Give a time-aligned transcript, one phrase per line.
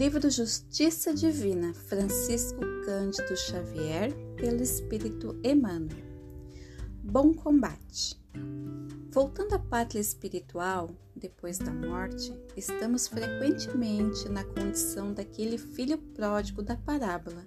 [0.00, 6.02] Livro Justiça Divina, Francisco Cândido Xavier, pelo Espírito Emmanuel.
[7.04, 8.18] Bom combate.
[9.10, 16.76] Voltando à pátria espiritual, depois da morte, estamos frequentemente na condição daquele filho pródigo da
[16.76, 17.46] parábola,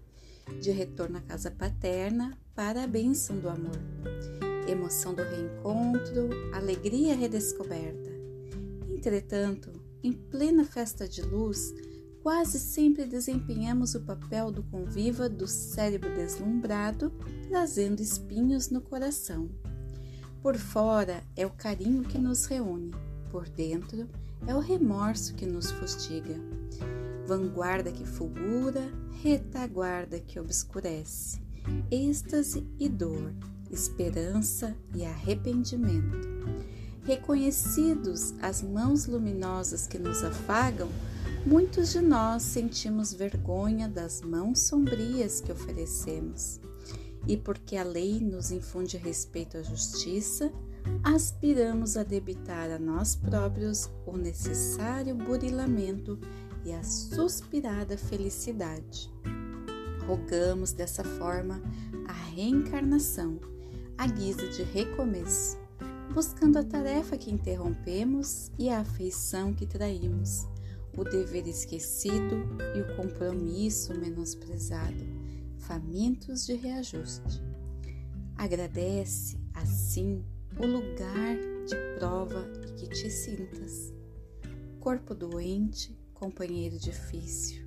[0.61, 3.79] de retorno à casa paterna para a bênção do amor,
[4.67, 8.11] emoção do reencontro, alegria redescoberta.
[8.95, 9.71] Entretanto,
[10.03, 11.73] em plena festa de luz,
[12.23, 17.11] quase sempre desempenhamos o papel do conviva do cérebro deslumbrado,
[17.49, 19.49] trazendo espinhos no coração.
[20.41, 22.91] Por fora é o carinho que nos reúne,
[23.29, 24.07] por dentro
[24.47, 26.35] é o remorso que nos fustiga.
[27.27, 28.81] Vanguarda que fulgura,
[29.21, 31.41] retaguarda que obscurece,
[31.91, 33.33] êxtase e dor,
[33.69, 36.27] esperança e arrependimento.
[37.03, 40.89] Reconhecidos as mãos luminosas que nos afagam,
[41.45, 46.61] Muitos de nós sentimos vergonha das mãos sombrias que oferecemos,
[47.27, 50.49] e porque a lei nos infunde respeito à justiça,
[51.03, 56.17] aspiramos a debitar a nós próprios o necessário burilamento
[56.63, 59.11] e a suspirada felicidade.
[60.07, 61.61] Rogamos dessa forma
[62.07, 63.37] a reencarnação,
[63.97, 65.57] a guisa de recomeço,
[66.13, 70.47] buscando a tarefa que interrompemos e a afeição que traímos
[70.97, 75.03] o dever esquecido e o compromisso menosprezado,
[75.57, 77.41] famintos de reajuste.
[78.35, 80.23] Agradece, assim,
[80.59, 82.43] o lugar de prova
[82.77, 83.93] que te sintas.
[84.79, 87.65] Corpo doente, companheiro difícil,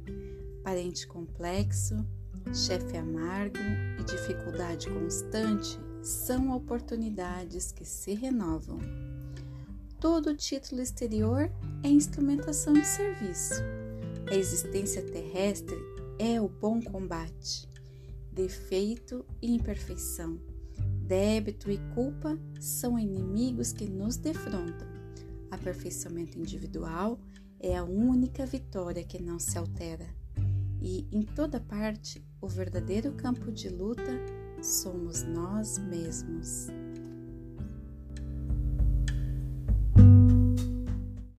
[0.63, 2.07] parente complexo,
[2.55, 3.59] chefe amargo
[3.99, 8.79] e dificuldade constante são oportunidades que se renovam.
[10.09, 11.51] Todo título exterior
[11.83, 13.55] é instrumentação de serviço.
[14.31, 15.77] A existência terrestre
[16.17, 17.69] é o bom combate.
[18.30, 20.41] Defeito e imperfeição,
[21.03, 24.86] débito e culpa são inimigos que nos defrontam.
[25.51, 27.19] Aperfeiçoamento individual
[27.59, 30.07] é a única vitória que não se altera.
[30.80, 34.13] E em toda parte, o verdadeiro campo de luta
[34.63, 36.69] somos nós mesmos.